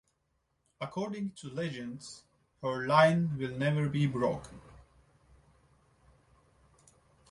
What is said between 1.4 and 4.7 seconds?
to legend, her line will never be broken.